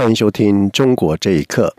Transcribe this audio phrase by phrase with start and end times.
[0.00, 1.76] 欢迎收听《中国这一刻》。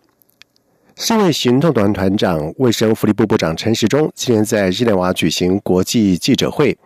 [1.04, 6.78] 世卫行动团团长、卫生福利部部长陈时中今天在日内瓦举行国际记者会，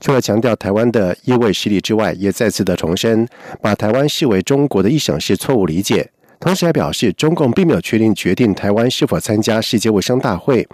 [0.00, 3.26] 除了强调台湾的医卫实力之外，也再次的重申，
[3.60, 6.08] 把台湾视为中国的一省是错误理解。
[6.38, 10.64] 同时还表示，中共并没有确定决定台湾是否参加世界卫生大会。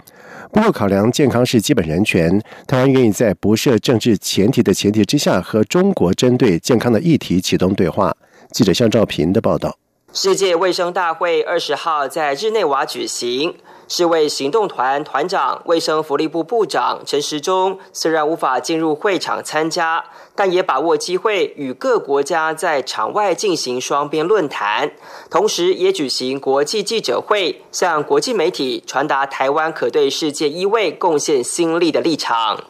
[0.51, 8.15] 不过，考量健康是基本人权，台湾愿意在不设政治前提的前提之下，和中国针对健康的议题启动对话。
[8.51, 9.75] 记者向兆平的报道：
[10.13, 13.55] 世界卫生大会二十号在日内瓦举行，
[13.87, 20.03] 世卫行动团团长、卫生福利部部长陈时中虽然无法进入会场参加，
[20.35, 24.91] 但也把握机会与各国家在场外进行双边论坛，
[25.29, 32.65] 同时也举行国际记者会，向国际媒体传达台湾可对世界医卫贡献心力的立场。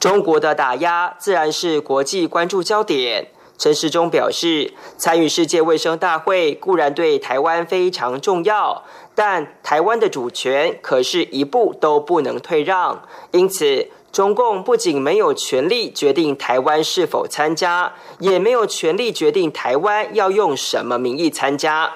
[0.00, 3.28] 中国的打压自然是国际关注焦点。
[3.56, 8.82] 陈时中表示，参与世界卫生大会固然对台湾非常重要，
[9.14, 13.02] 但台湾的主权可是一步都不能退让。
[13.30, 21.92] 因此，中共不仅没有权利决定台湾是否参加，也没有权利决定台湾要用什么名义参加。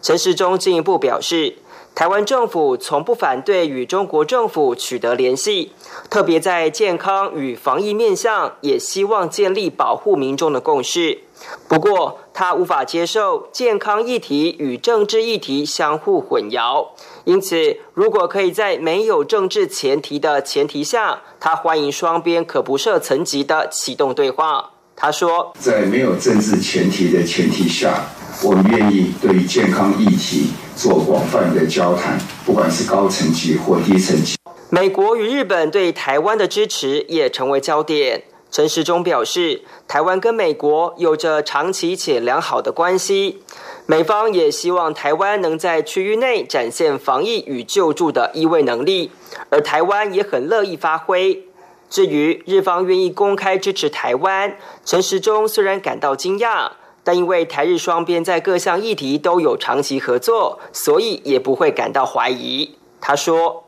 [0.00, 1.58] 陈时中进一步表示。
[1.94, 5.70] 台湾政府从不反对与中国政府取得联系，
[6.10, 11.20] 特别在健康与防疫面向，也希望建立保护民众的共识。
[11.68, 16.88] 不过，他无法接受健康议题与政治议题相互混淆，
[17.22, 24.72] 因此，如果可以在没有政治前提的前提下，他欢迎双边可不设层级的启动对话。
[24.96, 28.06] 他说：“在没有政治前提的前提下。”
[28.42, 34.36] 我们愿意对健康议题做广泛的交谈，不管是高层级或低层级。
[34.70, 38.24] 美国与日本对台湾的支持也成为焦点。
[38.50, 43.40] 陈时中表示，台湾跟美国有着长期且良好的关系，
[43.86, 49.10] 美方也希望台湾能在区域内展现防疫与救助的医卫能力，
[49.50, 51.48] 而台湾也很乐意发挥。
[51.90, 56.70] 至于日方愿意公开支持台湾，陈时中虽然感到惊讶。
[57.04, 62.74] 但因为台日双边在各项议题都有长期合作，所以也不会感到怀疑。
[62.98, 63.62] 他说：“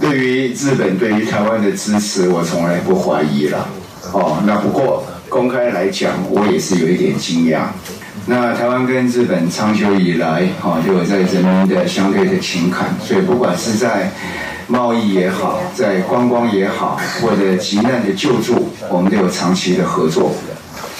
[0.00, 3.68] 对于日本对于台湾的支持，我从来不怀疑了。
[4.12, 7.66] 哦，那不过公开来讲，我也是有一点惊讶。
[8.26, 14.10] 那台湾跟日本长久以来，哈，就有在人民的相对的情感，所以不管是在
[14.66, 20.32] 贸易也好，在观光也好，或者急难的救助，我们都有长期的合作。”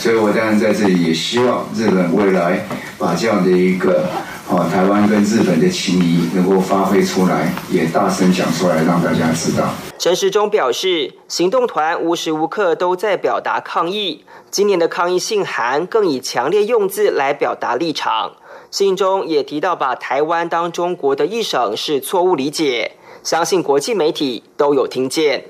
[0.01, 2.67] 所以，我当然在这里也希望日本未来
[2.99, 4.09] 把这样的一个
[4.49, 9.69] 啊台湾跟日本的情谊能够发挥出来，也大声讲出来，让大家知道。
[9.99, 14.25] 陈时中表示，行动团无时无刻都在表达抗议。
[14.51, 18.33] 今年的抗议信函更以强烈用字来表达立场，
[18.71, 25.45] 信中也提到把台湾当中国的一省是错误理解，相信国际媒体都有听见。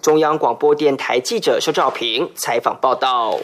[0.00, 3.38] 中央广播电台记者肖兆平采访报道。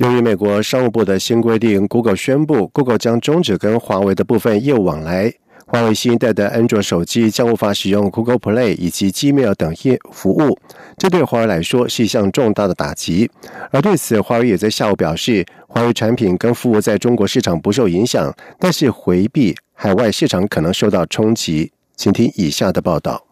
[0.00, 5.30] 由于美国商务部的新规定，Google 宣布，Google 将终止跟华为的部分业务往来。
[5.66, 10.58] 华为新一代的安卓手机将无法使用 Google Play 以及 Gmail 等业服务，
[10.96, 13.30] 这对华为来说是一项重大的打击。
[13.70, 21.70] 而对此，华为也在下午表示，华为产品跟服务在中国市场不受影响，但是回避海外市场可能受到冲击。
[21.94, 23.29] 请听以下的报道。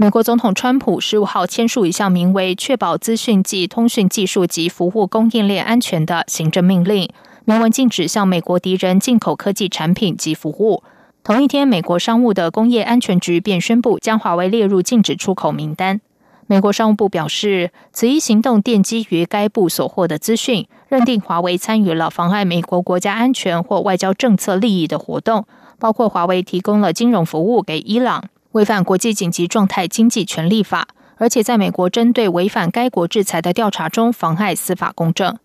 [0.00, 7.06] 美国总统川普十五号签署一项名为《确保资讯及通讯技术及服务供应链安全》的行政命令，
[7.44, 10.82] 明文禁止向美国敌人进口科技产品及服务。
[11.22, 16.00] 同一天，美国商务的工业安全局便宣布将华为列入禁止出口名单。
[16.46, 25.44] 美国商务部表示，此一行动奠基于该部所获的资讯，认定华为参与了妨碍美国国家安全或外交政策利益的活动，
[25.78, 28.24] 包括华为提供了金融服务给伊朗。
[28.52, 35.38] 违反国际紧急状态经济权利法，而且在美国针对违反该国制裁的调查中妨碍司法公正。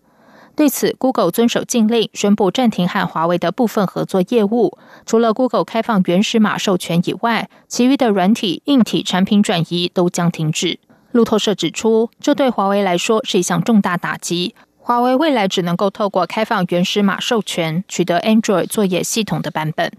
[0.56, 4.76] 对此，Google 遵守禁令，宣布暂停和华为的部分合作业务。
[5.04, 10.80] 除了 Google 开放原始码授权以外，其余的软体、硬体产品转移都将停止。
[11.12, 14.54] 路透社指出，这对华为来说是一项重大打击。
[14.78, 19.92] 华为未来只能够透过开放原始码授权取得 Android 作业系统的版本。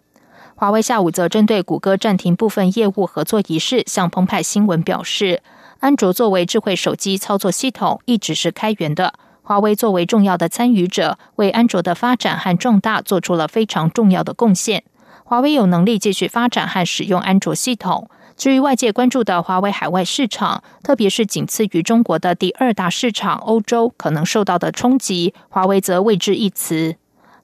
[0.59, 5.43] 华为下午则针对谷歌暂停部分业务合作一事，向澎湃新闻表示，
[5.81, 9.13] 安卓作为智慧手机操作系统，一直是开源的。
[9.43, 14.83] 华为作为重要的参与者，为安卓的发展和壮大做出了非常重要的贡献。
[15.23, 18.09] 华为有能力继续发展和使用安卓系统。
[18.35, 26.95] 至于外界关注的华为海外市场，特别是仅次于中国的第二大市场欧洲可能受到的冲击，华为则未置一词。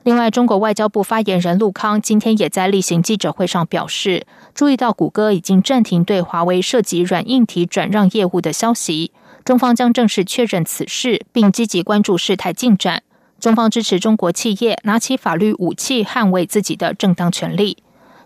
[0.04, 9.14] 另外，中国外交部发言人陆康今天也在例行记者会上表示，注意到谷歌已经暂停对华为涉及软硬体转让业务的消息，
[9.46, 13.04] 中方将正式确认此事，并积极关注事态进展。
[13.40, 17.78] 中方支持中国企业拿起法律武器，捍卫自己的正当权利。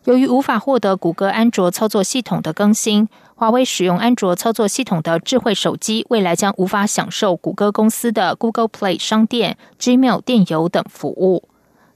[0.06, 11.44] 由于无法获得谷歌安卓操作系统的更新，华为使用安卓操作系统的智慧手机未来将无法享受谷歌公司的 Google Play 商店、Gmail 电邮等服务。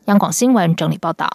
[0.06, 1.30] 央广新闻整理报道：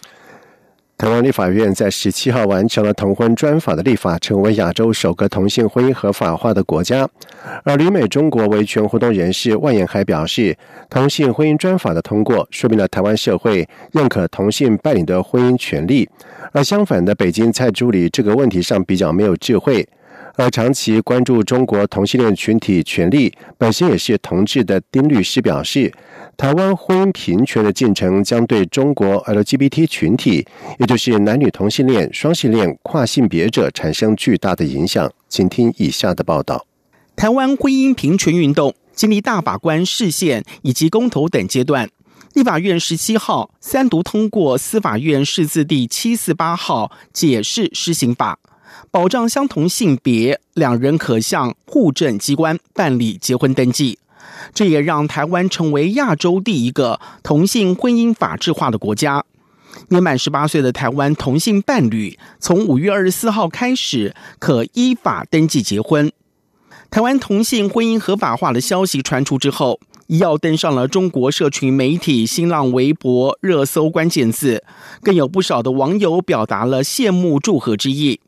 [0.98, 7.08] 台湾立法院在十七号完成了同婚专法的立法，成为亚洲首个同性婚姻合法化的国家。
[7.62, 10.58] 而旅美中国维权活动人士万延海表示，
[10.90, 16.08] 同性婚姻专法的通过，说明了台湾社会认可同性伴侣的婚姻权利。
[16.52, 19.88] 而相反的，北京蔡助理这个问题上比较没有智慧。
[20.36, 25.92] 而长期关注中国同性恋群体权利，本身也是同志的丁律师表示。
[26.36, 30.46] 台湾婚姻平权的进程将对中国 LGBT 群体，
[30.78, 35.10] 也就是男女同性恋、双性恋、跨性别者产生巨大的影响。
[35.30, 36.66] 请听以下的报道：
[37.16, 41.88] 台湾婚姻平权运动经历大法官释宪以及公投等阶段，
[42.34, 48.38] 立法院十七号三读通过司法院释字第七四八号解释施行法，
[48.96, 53.98] 保障相同性别两人可向户政机关办理结婚登记。
[54.54, 59.22] 这也让台湾成为亚洲第一个同性婚姻法制化的国家。
[59.88, 66.10] 年满十八岁的台湾同性伴侣，从五月二十四号开始可依法登记结婚。
[66.90, 74.64] 台湾同性婚姻合法化的消息传出之后，一要登上了中国社群媒体新浪微博热搜关键字，
[75.02, 78.20] 更有不少的网友表达了羡慕祝贺之意。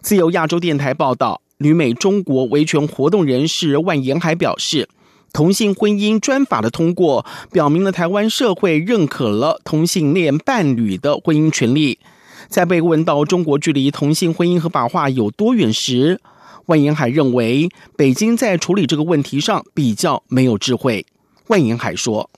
[0.00, 4.88] 自由亚洲电台报道，旅美中国维权活动人士万延海表示。
[5.34, 11.98] 同性婚姻专法的通过，表明了台湾社会认可了同性恋伴侣的婚姻权利。
[12.48, 16.20] 在被问到中国距离同性婚姻合法化有多远时，
[16.66, 21.06] 万延海认为北京在处理这个问题上比较没有智慧。
[21.46, 22.28] 万延海说：“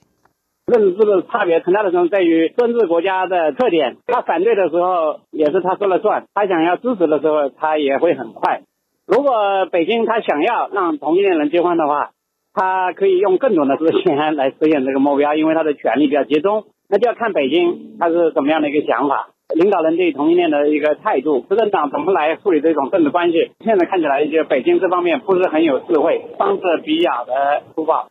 [0.67, 8.63] 认知的差别很大的时候在于政治国家的特点，他反对的时候也是他说了算，他想要支持的时候他也会很快。
[9.07, 12.11] 如果北京他想要让同性恋人结婚的话。”
[12.57, 16.67] 他可以用更多的时间来实现这个目标，因为他的权力比较集中。
[16.89, 23.51] 那就要看北京他是怎么样的一个想法，领导人对同性恋的一个态度，执政党怎么来处理这种政治关系。
[23.65, 28.07] 现在看起来，就北京这方面不是很有智慧，方式比较的粗暴。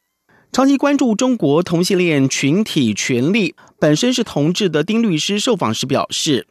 [0.53, 6.45] 长期关注中国同性恋群体权利，本身是同志的丁律师受访时表示，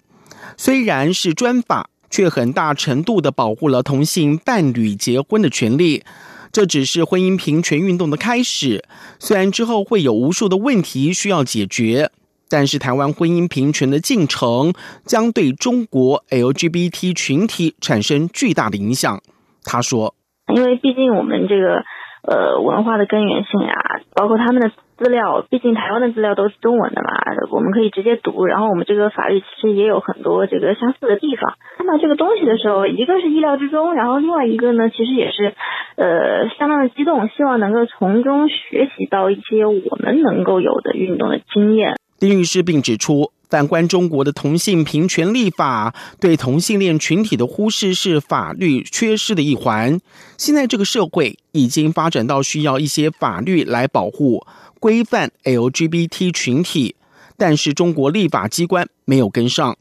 [0.57, 6.03] 虽然是专法，却很大程度的保护了同性伴侣结婚的权利。
[6.51, 8.85] 这只是婚姻平权运动的开始，
[9.21, 12.11] 虽然之后会有无数的问题需要解决，
[12.49, 14.75] 但是台湾婚姻平权的进程
[15.07, 19.23] 将对中国 LGBT 群体产生巨大的影响。
[19.63, 20.17] 他说
[20.53, 21.85] ：“因为毕竟我们这个
[22.23, 24.71] 呃文化的根源性啊，包括他们的。”
[25.03, 27.11] 资料，毕竟台湾的资料都是中文的嘛，
[27.51, 28.47] 我们可以直接读。
[28.47, 31.55] 然后我们这个法律其实也有很多这个相似的地方。
[31.77, 35.55] 看到这个东西的时候，一个是意料之中，然后另外一个呢，其实也是，
[35.97, 41.97] 呃，相当的激动，希望能够从中学习到一些我们能够有的运动的经验。
[42.29, 43.33] 丁律师并指出。
[43.51, 50.01] 反观中国的同性平权立法，对同性恋群体的忽视是法律缺失的一环。
[50.39, 54.47] 现在这个社会已经发展到需要一些法律来保护、
[54.81, 56.95] 规范 LGBT 群体，
[57.37, 59.77] 但是中国立法机关没有跟上。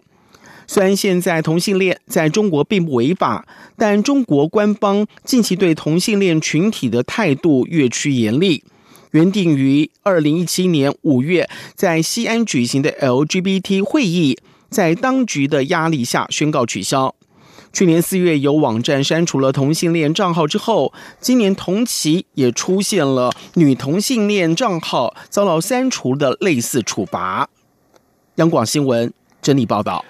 [0.68, 8.62] 虽然现在同性恋在中国并不违法，但中国官方近期对同性恋群体的态度越趋严厉。
[9.12, 14.38] 原定于二零一七年五月在西安举行的 LGBT 会议，
[14.70, 17.14] 在当局的压力下宣告取消。
[17.74, 27.50] 去年四月有网站删除了同性恋账号之后，今年同期也出现了女同性恋账号遭到删除的类似处罚。
[28.36, 30.04] 央广新闻整理报道。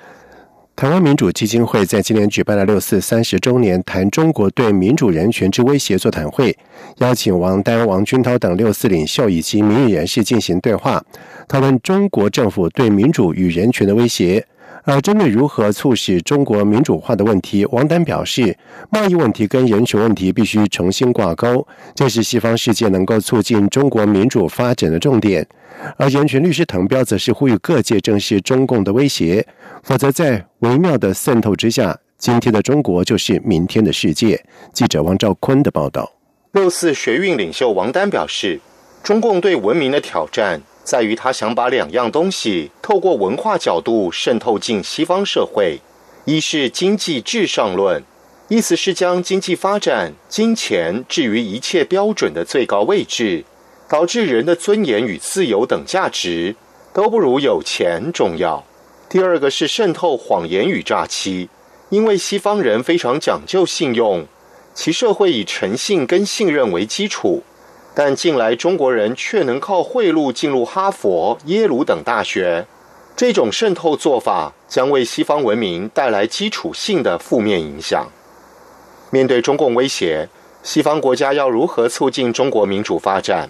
[0.82, 6.58] 台湾民主基金会在今年举办了六四三十周年谈中国对民主人权之威胁座谈会，
[6.98, 11.06] 邀请王丹、王军涛等六四领袖以及民意人士进行对话，
[11.48, 14.44] 讨论中国政府对民主与人权的威胁。
[14.84, 18.58] 而针对如何促使中国民主化的问题，王丹表示，
[18.90, 25.48] 贸易问题跟人权问题必须重新挂钩，这是西方世界能够促进中国民主发展的重点。
[25.98, 29.46] 而人权律师滕彪则是呼吁各界正视中共的威胁，
[29.84, 34.44] 否则在微妙的渗透之下，今天的中国就是明天的世界。
[34.74, 36.12] 记者王兆坤的报道。
[36.52, 38.60] 六四学运领袖王丹表示，
[39.02, 40.62] 中共对文明的挑战。
[40.91, 45.79] 在于他想把两样东西透过文化角度渗透进西方社会。
[46.25, 48.03] 一是经济至上论，
[48.50, 53.45] 意思是将经济发展、金钱置于一切标准的最高位置，
[53.88, 56.57] 导致人的尊严与自由等价值
[56.91, 58.65] 都不如有钱重要。
[59.07, 61.48] 第二个是渗透谎言与诈欺，
[61.88, 64.25] 因为西方人非常讲究信用，
[64.74, 67.43] 其社会以诚信跟信任为基础。
[67.93, 72.65] 但近来中国人却能靠贿赂进入哈佛、耶鲁等大学，
[73.17, 78.07] 这种渗透做法将为西方文明带来基础性的负面影响。
[79.10, 80.29] 面对中共威胁，
[80.63, 83.50] 西方国家要如何促进中国民主发展？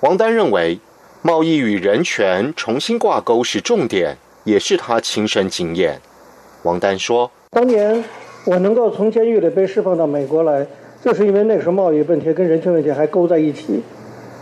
[0.00, 0.78] 王丹认为，
[1.22, 6.00] 贸易与人权重新挂钩是重点，也是他亲身经验。
[6.64, 8.04] 王丹说：“当年
[8.44, 10.66] 我能够从监狱里被释放到美国来。”
[11.04, 13.80] 就是因为那个时候贸易问题跟人权问题还勾在一起，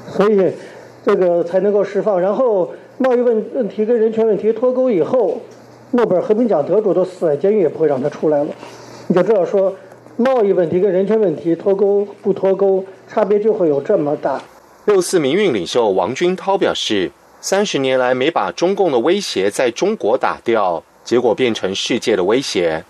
[0.09, 0.53] 所以
[1.05, 2.21] 这个才能够释放。
[2.21, 5.41] 然后贸易问问题跟人权问题脱钩以后，
[5.91, 8.49] 诺贝尔和平奖得主都死在监狱，也不会让他出来了。
[9.09, 9.75] 你就知道说，
[10.17, 14.41] 贸易问题跟人权问题脱钩不脱钩，差别就会有这么大。
[14.87, 17.11] 六四民运领袖王军涛表示，
[17.41, 22.85] 三十年来没把中共的威胁在中国打掉，结果变成世界的威胁。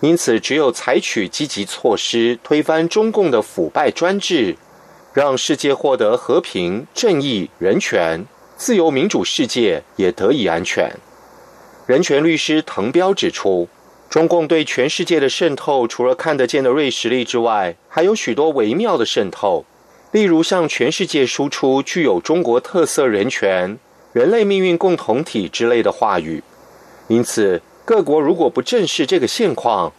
[0.00, 4.56] 因此，只有采取积极措施，推翻中共的腐败专制，
[5.12, 8.24] 让世界获得和平、正义、人权、
[8.56, 10.92] 自由、民主，世界也得以安全。
[11.86, 13.68] 人权律师滕彪指出，
[14.08, 19.64] 中共对全世界的渗透，除了看得见的锐实力之外，还有许多微妙的渗透，
[20.12, 23.76] 例如向全世界输出具有中国特色人权、
[24.12, 26.44] 人类命运共同体之类的话语。
[27.08, 27.60] 因此。
[27.88, 29.94] 各国如果不正视这个现况，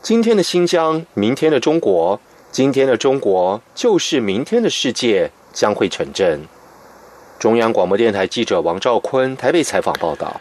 [0.00, 2.20] 今天的新疆，明天的中国，
[2.52, 6.42] 今天的中国就是明天的世界，将会成真。
[7.40, 10.40] 中央广播电台记者王兆坤台北采访报道。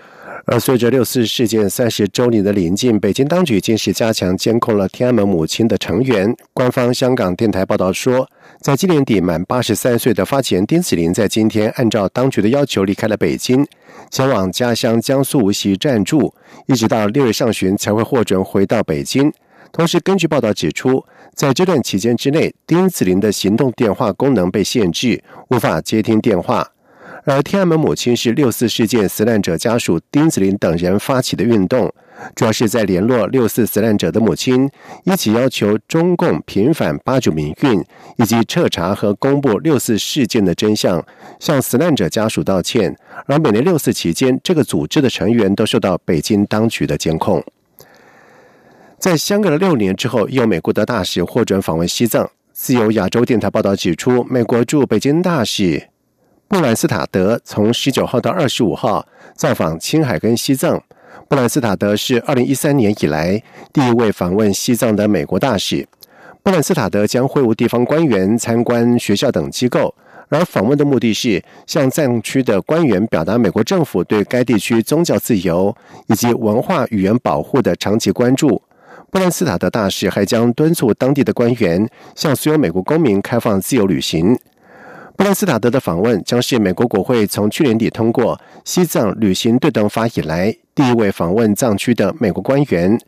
[0.51, 6.35] 而随着六四事件三十周年的临近，北京当局近是加强监控了天安门母亲的成员。
[6.53, 8.29] 官方香港电台报道说，
[8.59, 13.65] 在今年底满八十三岁的发起人丁子霖，在今天按照当局的要求离开了北京，
[14.09, 16.33] 前往家乡江苏无锡暂住，
[16.65, 19.31] 一直到六月上旬才会获准回到北京。
[19.71, 21.01] 同时，根据报道指出，
[21.33, 26.73] 在这段期间之内，丁子霖的行动电话功能被限制，无法接听电话。
[27.23, 31.93] 而天安门母亲是六四事件死难者家属丁子霖等人发起的运动，
[32.35, 34.67] 主要是在联络六四死难者的母亲，
[35.03, 37.83] 一起要求中共平反八九民运，
[38.17, 41.05] 以及彻查和公布六四事件的真相，
[41.39, 42.95] 向死难者家属道歉。
[43.27, 47.43] 而每年六四期间，这个组织的成员都受到北京当局的监控。
[48.97, 52.29] 在相隔了六年之后，又美国的大使获准访问西藏。
[52.51, 55.90] 自由亚洲电台报道指出，美国驻北京大使。
[56.51, 60.83] 布兰斯塔德从十九号到二十五号造访青海跟西藏。
[61.29, 63.41] 布兰斯塔德是二零一三年以来
[63.71, 65.87] 第一位访问西藏的美国大使。
[66.43, 69.95] 布兰斯塔德将会晤地方官员、参观学校等机构，
[70.27, 75.73] 而访问的目的是向藏区的官员表达美国政府对该地区宗教自由
[76.07, 78.61] 以及文化语言保护的长期关注。
[79.09, 84.37] 布兰斯塔德大使还将敦促当地的官员向所有美国公民开放自由旅行。
[85.21, 88.35] 布兰斯塔德的访问将是美国国会从去年底通过
[88.65, 92.99] 《西藏旅行对等法》以来第一位访问藏区的美国官员。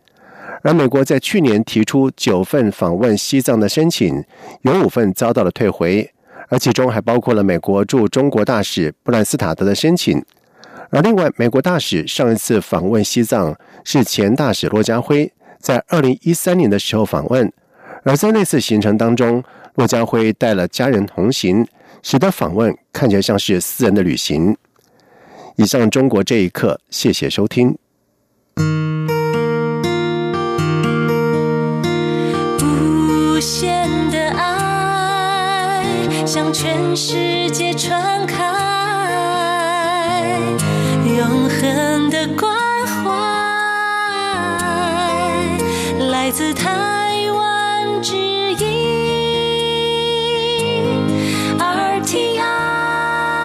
[0.62, 4.24] 而美国在去年提出九份访问西藏的申请，
[4.62, 6.08] 有五份遭到了退回，
[6.50, 10.24] 而其中还包括了美国驻中国大使布兰斯塔德的申请。
[10.92, 17.52] 而另外，美国大使上一次访问西藏是前大使骆家辉，在二零一三年的时候访问。
[18.04, 19.44] 而在那次行程当中，
[19.74, 21.66] 骆家辉带了家人同行。
[22.04, 24.56] 使得访问看起来像是私人的旅行。
[25.56, 27.78] 以上中国这一刻，谢谢收听。
[32.62, 35.84] 无限的爱
[36.26, 38.38] 向全世界传开，
[41.18, 42.54] 永恒的关
[42.86, 43.12] 怀
[46.10, 46.93] 来自他。